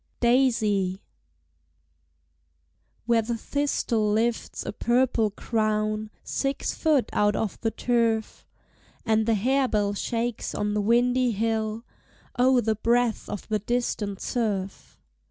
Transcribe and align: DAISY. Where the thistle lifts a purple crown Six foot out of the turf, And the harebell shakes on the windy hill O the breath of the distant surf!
DAISY. 0.19 1.03
Where 3.05 3.21
the 3.21 3.37
thistle 3.37 4.11
lifts 4.11 4.65
a 4.65 4.73
purple 4.73 5.29
crown 5.29 6.09
Six 6.23 6.73
foot 6.73 7.11
out 7.13 7.35
of 7.35 7.61
the 7.61 7.69
turf, 7.69 8.47
And 9.05 9.27
the 9.27 9.35
harebell 9.35 9.93
shakes 9.93 10.55
on 10.55 10.73
the 10.73 10.81
windy 10.81 11.33
hill 11.33 11.85
O 12.35 12.61
the 12.61 12.73
breath 12.73 13.29
of 13.29 13.47
the 13.47 13.59
distant 13.59 14.19
surf! 14.21 14.99